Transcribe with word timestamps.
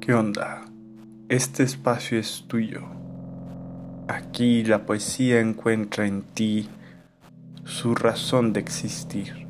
¿Qué 0.00 0.14
onda? 0.14 0.64
Este 1.28 1.64
espacio 1.64 2.16
es 2.18 2.44
tuyo. 2.46 2.82
Aquí 4.06 4.62
la 4.62 4.86
poesía 4.86 5.40
encuentra 5.40 6.06
en 6.06 6.22
ti 6.22 6.68
su 7.64 7.96
razón 7.96 8.52
de 8.52 8.60
existir. 8.60 9.45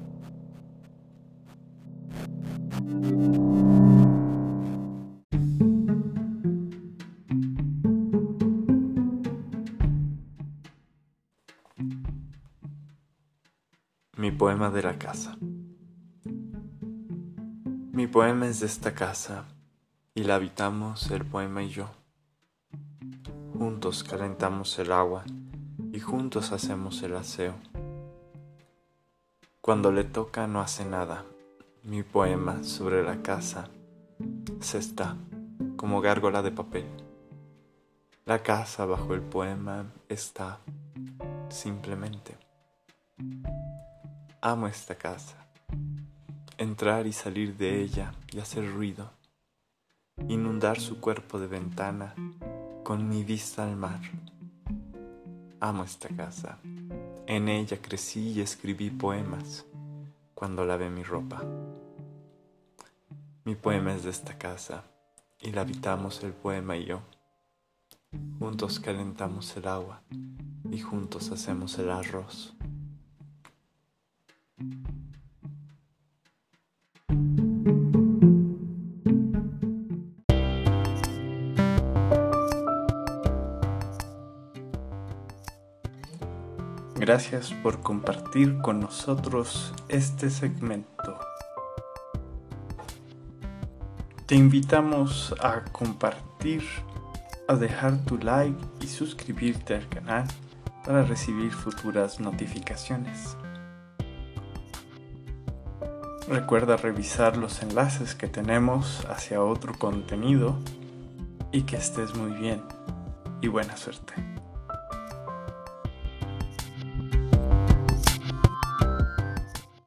Mi 14.19 14.31
poema 14.31 14.71
de 14.71 14.83
la 14.83 14.99
casa. 14.99 15.37
Mi 17.93 18.07
poema 18.07 18.49
es 18.49 18.61
de 18.61 18.67
esta 18.67 18.95
casa 18.95 19.45
y 20.15 20.25
la 20.25 20.37
habitamos 20.37 21.11
el 21.11 21.27
poema 21.27 21.63
y 21.63 21.69
yo. 21.69 21.91
Juntos 23.59 24.03
calentamos 24.05 24.79
el 24.79 24.93
agua 24.93 25.25
y 25.93 26.01
juntos 26.01 26.53
hacemos 26.53 27.03
el 27.03 27.15
aseo. 27.15 27.57
Cuando 29.61 29.93
le 29.93 30.05
toca 30.05 30.47
no 30.47 30.63
hace 30.63 30.87
nada. 30.87 31.27
Mi 31.83 32.03
poema 32.03 32.65
sobre 32.65 33.03
la 33.03 33.21
casa 33.21 33.69
se 34.61 34.79
está 34.79 35.15
como 35.77 36.01
gárgola 36.01 36.41
de 36.41 36.53
papel. 36.53 36.87
La 38.25 38.43
casa 38.43 38.87
bajo 38.87 39.13
el 39.13 39.21
poema 39.21 39.93
está 40.09 40.61
simplemente. 41.51 42.39
Amo 44.49 44.69
esta 44.69 44.95
casa. 44.95 45.49
Entrar 46.57 47.09
y 47.09 47.13
salir 47.13 47.57
de 47.57 47.83
ella 47.83 48.13
y 48.31 48.39
hacer 48.39 48.73
ruido 48.73 49.11
inundar 50.29 50.79
su 50.79 51.01
cuerpo 51.01 51.41
de 51.41 51.49
ventana 51.49 52.15
con 52.85 53.09
mi 53.09 53.25
vista 53.25 53.65
al 53.65 53.75
mar. 53.75 54.01
Amo 55.59 55.83
esta 55.83 56.09
casa. 56.11 56.61
En 57.27 57.49
ella 57.49 57.83
crecí 57.83 58.35
y 58.35 58.41
escribí 58.41 58.91
poemas 58.91 59.67
cuando 60.33 60.65
lavé 60.65 60.91
mi 60.91 61.03
ropa. 61.03 61.43
Mi 63.45 63.57
poema 63.57 63.95
es 63.97 64.05
de 64.05 64.11
esta 64.11 64.39
casa 64.39 64.85
y 65.41 65.51
la 65.51 65.63
habitamos 65.63 66.23
el 66.23 66.33
poema 66.33 66.77
y 66.77 66.85
yo. 66.85 67.01
Juntos 68.39 68.79
calentamos 68.79 69.57
el 69.57 69.67
agua 69.67 70.03
y 70.71 70.79
juntos 70.79 71.33
hacemos 71.33 71.77
el 71.81 71.91
arroz. 71.91 72.56
Gracias 86.99 87.53
por 87.63 87.83
compartir 87.83 88.57
con 88.59 88.81
nosotros 88.81 89.75
este 89.89 90.31
segmento. 90.31 91.19
Te 94.25 94.35
invitamos 94.35 95.35
a 95.43 95.63
compartir, 95.73 96.65
a 97.49 97.55
dejar 97.55 97.99
tu 98.07 98.17
like 98.17 98.59
y 98.81 98.87
suscribirte 98.87 99.75
al 99.75 99.87
canal 99.91 100.27
para 100.87 101.03
recibir 101.05 101.53
futuras 101.53 102.19
notificaciones. 102.19 103.37
Recuerda 106.29 106.79
revisar 106.79 107.37
los 107.37 107.63
enlaces 107.63 108.15
que 108.15 108.27
tenemos 108.27 109.05
hacia 109.11 109.43
otro 109.43 109.79
contenido 109.79 110.59
y 111.53 111.63
que 111.63 111.77
estés 111.77 112.15
muy 112.17 112.33
bien 112.33 112.63
y 113.43 113.49
buena 113.49 113.77
suerte. 113.77 114.36